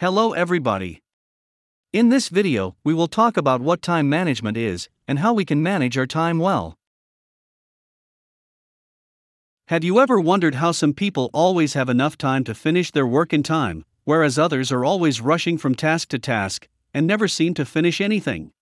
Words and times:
Hello 0.00 0.32
everybody. 0.32 1.02
In 1.92 2.08
this 2.08 2.30
video, 2.30 2.74
we 2.82 2.94
will 2.94 3.06
talk 3.06 3.36
about 3.36 3.60
what 3.60 3.82
time 3.82 4.08
management 4.08 4.56
is 4.56 4.88
and 5.06 5.18
how 5.18 5.34
we 5.34 5.44
can 5.44 5.62
manage 5.62 5.98
our 5.98 6.06
time 6.06 6.38
well. 6.38 6.78
Have 9.68 9.84
you 9.84 10.00
ever 10.00 10.18
wondered 10.18 10.54
how 10.54 10.72
some 10.72 10.94
people 10.94 11.28
always 11.34 11.74
have 11.74 11.90
enough 11.90 12.16
time 12.16 12.44
to 12.44 12.54
finish 12.54 12.90
their 12.90 13.06
work 13.06 13.34
in 13.34 13.42
time, 13.42 13.84
whereas 14.04 14.38
others 14.38 14.72
are 14.72 14.86
always 14.86 15.20
rushing 15.20 15.58
from 15.58 15.74
task 15.74 16.08
to 16.08 16.18
task 16.18 16.66
and 16.94 17.06
never 17.06 17.28
seem 17.28 17.52
to 17.52 17.66
finish 17.66 18.00
anything? 18.00 18.52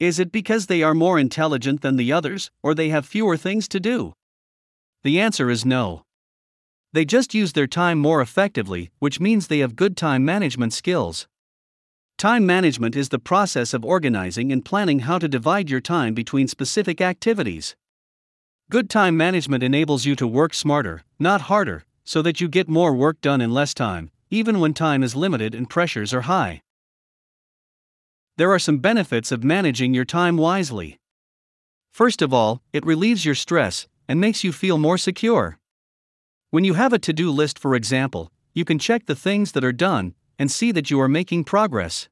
Is 0.00 0.18
it 0.18 0.32
because 0.32 0.66
they 0.66 0.82
are 0.82 0.92
more 0.92 1.20
intelligent 1.20 1.82
than 1.82 1.94
the 1.94 2.12
others, 2.12 2.50
or 2.64 2.74
they 2.74 2.88
have 2.88 3.06
fewer 3.06 3.36
things 3.36 3.68
to 3.68 3.78
do? 3.78 4.12
The 5.04 5.20
answer 5.20 5.50
is 5.50 5.64
no. 5.64 6.02
They 6.92 7.04
just 7.04 7.34
use 7.34 7.52
their 7.52 7.66
time 7.66 7.98
more 7.98 8.22
effectively, 8.22 8.90
which 8.98 9.20
means 9.20 9.46
they 9.46 9.58
have 9.58 9.76
good 9.76 9.96
time 9.96 10.24
management 10.24 10.72
skills. 10.72 11.28
Time 12.16 12.46
management 12.46 12.96
is 12.96 13.10
the 13.10 13.18
process 13.18 13.74
of 13.74 13.84
organizing 13.84 14.50
and 14.50 14.64
planning 14.64 15.00
how 15.00 15.18
to 15.18 15.28
divide 15.28 15.70
your 15.70 15.80
time 15.80 16.14
between 16.14 16.48
specific 16.48 17.00
activities. 17.00 17.76
Good 18.70 18.90
time 18.90 19.16
management 19.16 19.62
enables 19.62 20.04
you 20.04 20.16
to 20.16 20.26
work 20.26 20.54
smarter, 20.54 21.04
not 21.18 21.42
harder, 21.42 21.84
so 22.04 22.22
that 22.22 22.40
you 22.40 22.48
get 22.48 22.68
more 22.68 22.94
work 22.94 23.20
done 23.20 23.40
in 23.40 23.52
less 23.52 23.74
time, 23.74 24.10
even 24.30 24.58
when 24.58 24.74
time 24.74 25.02
is 25.02 25.14
limited 25.14 25.54
and 25.54 25.70
pressures 25.70 26.14
are 26.14 26.22
high. 26.22 26.62
There 28.36 28.50
are 28.50 28.58
some 28.58 28.78
benefits 28.78 29.30
of 29.30 29.44
managing 29.44 29.94
your 29.94 30.04
time 30.04 30.36
wisely. 30.36 30.98
First 31.92 32.22
of 32.22 32.32
all, 32.32 32.62
it 32.72 32.86
relieves 32.86 33.24
your 33.24 33.34
stress 33.34 33.88
and 34.08 34.20
makes 34.20 34.42
you 34.42 34.52
feel 34.52 34.78
more 34.78 34.98
secure. 34.98 35.58
When 36.50 36.64
you 36.64 36.74
have 36.74 36.94
a 36.94 36.98
to 37.00 37.12
do 37.12 37.30
list, 37.30 37.58
for 37.58 37.74
example, 37.74 38.32
you 38.54 38.64
can 38.64 38.78
check 38.78 39.04
the 39.04 39.14
things 39.14 39.52
that 39.52 39.64
are 39.64 39.72
done 39.72 40.14
and 40.38 40.50
see 40.50 40.72
that 40.72 40.90
you 40.90 40.98
are 40.98 41.08
making 41.08 41.44
progress. 41.44 42.08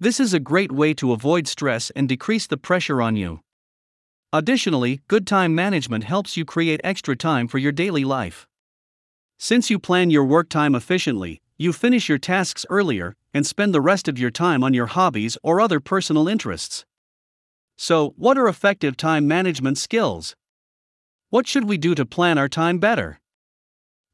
This 0.00 0.18
is 0.18 0.34
a 0.34 0.40
great 0.40 0.72
way 0.72 0.92
to 0.94 1.12
avoid 1.12 1.46
stress 1.46 1.90
and 1.90 2.08
decrease 2.08 2.48
the 2.48 2.56
pressure 2.56 3.00
on 3.00 3.14
you. 3.14 3.38
Additionally, 4.32 5.00
good 5.06 5.28
time 5.28 5.54
management 5.54 6.02
helps 6.02 6.36
you 6.36 6.44
create 6.44 6.80
extra 6.82 7.14
time 7.14 7.46
for 7.46 7.58
your 7.58 7.70
daily 7.70 8.04
life. 8.04 8.48
Since 9.38 9.70
you 9.70 9.78
plan 9.78 10.10
your 10.10 10.24
work 10.24 10.48
time 10.48 10.74
efficiently, 10.74 11.40
you 11.56 11.72
finish 11.72 12.08
your 12.08 12.18
tasks 12.18 12.66
earlier 12.68 13.14
and 13.32 13.46
spend 13.46 13.72
the 13.72 13.80
rest 13.80 14.08
of 14.08 14.18
your 14.18 14.32
time 14.32 14.64
on 14.64 14.74
your 14.74 14.86
hobbies 14.86 15.38
or 15.44 15.60
other 15.60 15.78
personal 15.78 16.26
interests. 16.26 16.84
So, 17.76 18.12
what 18.16 18.36
are 18.36 18.48
effective 18.48 18.96
time 18.96 19.28
management 19.28 19.78
skills? 19.78 20.34
What 21.30 21.46
should 21.46 21.68
we 21.68 21.78
do 21.78 21.94
to 21.94 22.04
plan 22.04 22.38
our 22.38 22.48
time 22.48 22.80
better? 22.80 23.20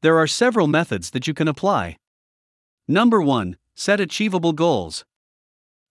There 0.03 0.19
are 0.19 0.27
several 0.27 0.67
methods 0.67 1.11
that 1.11 1.29
you 1.29 1.35
can 1.35 1.47
apply. 1.47 1.97
Number 2.89 3.23
1 3.23 3.57
Set 3.77 4.01
achievable 4.01 4.53
goals. 4.53 5.05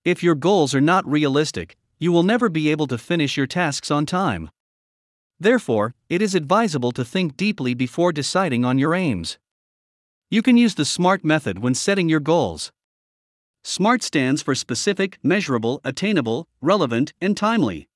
If 0.03 0.22
your 0.22 0.36
goals 0.36 0.76
are 0.76 0.81
not 0.81 1.08
realistic, 1.08 1.78
you 1.98 2.12
will 2.12 2.23
never 2.23 2.50
be 2.50 2.70
able 2.70 2.88
to 2.88 2.98
finish 2.98 3.38
your 3.38 3.48
tasks 3.48 3.90
on 3.90 4.06
time. 4.06 4.50
Therefore, 5.40 5.95
it 6.09 6.22
is 6.22 6.36
advisable 6.36 6.92
to 6.92 7.06
think 7.06 7.38
deeply 7.38 7.73
before 7.73 8.12
deciding 8.12 8.66
on 8.66 8.78
your 8.78 8.94
aims. 8.94 9.38
You 10.30 10.42
can 10.42 10.58
use 10.58 10.75
the 10.75 10.84
SMART 10.84 11.23
method 11.23 11.59
when 11.59 11.73
setting 11.73 12.09
your 12.09 12.20
goals. 12.20 12.73
SMART 13.64 14.03
stands 14.03 14.42
for 14.42 14.56
specific, 14.56 15.20
measurable, 15.23 15.80
attainable, 15.86 16.50
relevant, 16.59 17.14
and 17.22 17.38
timely. 17.38 17.88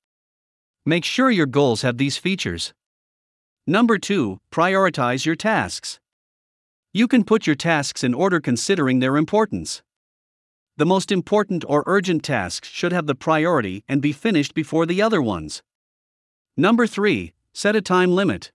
Make 0.86 1.04
sure 1.04 1.30
your 1.30 1.44
goals 1.44 1.82
have 1.82 1.98
these 1.98 2.16
features. 2.16 2.72
Number 3.66 3.98
2 3.98 4.40
Prioritize 4.50 5.26
your 5.26 5.36
tasks. 5.36 6.00
You 6.96 7.06
can 7.06 7.24
put 7.24 7.46
your 7.46 7.56
tasks 7.56 8.02
in 8.02 8.14
order 8.14 8.40
considering 8.40 9.00
their 9.00 9.18
importance. 9.18 9.82
The 10.78 10.86
most 10.86 11.12
important 11.12 11.62
or 11.68 11.84
urgent 11.84 12.22
tasks 12.22 12.70
should 12.70 12.90
have 12.90 13.06
the 13.06 13.14
priority 13.14 13.84
and 13.86 14.00
be 14.00 14.12
finished 14.12 14.54
before 14.54 14.86
the 14.86 15.02
other 15.02 15.20
ones. 15.20 15.62
Number 16.56 16.86
3. 16.86 17.34
Set 17.52 17.76
a 17.76 17.82
time 17.82 18.14
limit. 18.14 18.50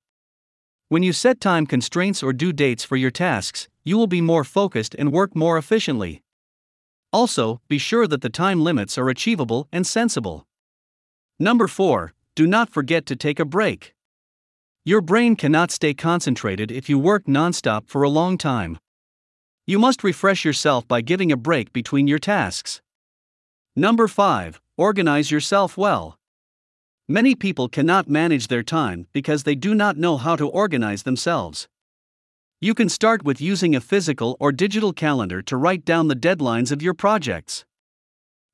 When 0.89 1.03
you 1.03 1.13
set 1.13 1.39
time 1.39 1.67
constraints 1.67 2.23
or 2.23 2.33
due 2.33 2.51
dates 2.51 2.83
for 2.83 2.95
your 2.95 3.11
tasks, 3.11 3.67
you 3.83 3.95
will 3.95 4.07
be 4.07 4.21
more 4.21 4.43
focused 4.43 4.95
and 4.97 5.11
work 5.11 5.35
more 5.35 5.59
efficiently. 5.59 6.23
Also, 7.13 7.61
be 7.67 7.77
sure 7.77 8.07
that 8.07 8.21
the 8.21 8.29
time 8.31 8.63
limits 8.63 8.97
are 8.97 9.09
achievable 9.09 9.67
and 9.71 9.85
sensible. 9.85 10.47
Number 11.37 11.67
4. 11.67 12.11
Do 12.33 12.47
not 12.47 12.71
forget 12.71 13.05
to 13.05 13.15
take 13.15 13.39
a 13.39 13.45
break. 13.45 13.93
Your 14.83 15.01
brain 15.01 15.35
cannot 15.35 15.69
stay 15.69 15.93
concentrated 15.93 16.71
if 16.71 16.89
you 16.89 16.97
work 16.97 17.25
nonstop 17.25 17.87
for 17.87 18.01
a 18.01 18.09
long 18.09 18.35
time. 18.35 18.79
You 19.67 19.77
must 19.77 20.03
refresh 20.03 20.43
yourself 20.43 20.87
by 20.87 21.01
giving 21.01 21.31
a 21.31 21.37
break 21.37 21.71
between 21.71 22.07
your 22.07 22.17
tasks. 22.17 22.81
Number 23.75 24.07
5. 24.07 24.59
Organize 24.77 25.29
yourself 25.29 25.77
well. 25.77 26.17
Many 27.07 27.35
people 27.35 27.69
cannot 27.69 28.09
manage 28.09 28.47
their 28.47 28.63
time 28.63 29.05
because 29.13 29.43
they 29.43 29.53
do 29.53 29.75
not 29.75 29.97
know 29.97 30.17
how 30.17 30.35
to 30.35 30.47
organize 30.47 31.03
themselves. 31.03 31.67
You 32.59 32.73
can 32.73 32.89
start 32.89 33.23
with 33.23 33.39
using 33.39 33.75
a 33.75 33.81
physical 33.81 34.35
or 34.39 34.51
digital 34.51 34.93
calendar 34.93 35.43
to 35.43 35.57
write 35.57 35.85
down 35.85 36.07
the 36.07 36.15
deadlines 36.15 36.71
of 36.71 36.81
your 36.81 36.95
projects. 36.95 37.65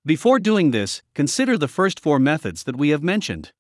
Before 0.06 0.40
doing 0.40 0.72
this, 0.72 1.02
consider 1.16 1.58
the 1.58 1.70
first 1.70 2.02
four 2.02 2.20
methods 2.20 2.64
that 2.64 2.76
we 2.76 2.90
have 2.90 3.02
mentioned. 3.02 3.54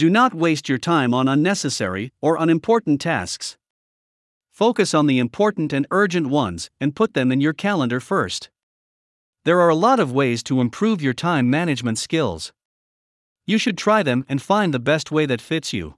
Do 0.00 0.08
not 0.08 0.32
waste 0.32 0.66
your 0.66 0.78
time 0.78 1.12
on 1.12 1.28
unnecessary 1.28 2.10
or 2.22 2.38
unimportant 2.40 3.02
tasks. 3.02 3.58
Focus 4.50 4.94
on 4.94 5.06
the 5.06 5.18
important 5.18 5.74
and 5.74 5.86
urgent 5.90 6.28
ones 6.28 6.70
and 6.80 6.96
put 6.96 7.12
them 7.12 7.30
in 7.30 7.42
your 7.42 7.52
calendar 7.52 8.00
first. 8.00 8.48
There 9.44 9.60
are 9.60 9.68
a 9.68 9.74
lot 9.74 10.00
of 10.00 10.10
ways 10.10 10.42
to 10.44 10.62
improve 10.62 11.02
your 11.02 11.12
time 11.12 11.50
management 11.50 11.98
skills. 11.98 12.50
You 13.44 13.58
should 13.58 13.76
try 13.76 14.02
them 14.02 14.24
and 14.26 14.40
find 14.40 14.72
the 14.72 14.78
best 14.78 15.12
way 15.12 15.26
that 15.26 15.42
fits 15.42 15.74
you. 15.74 15.96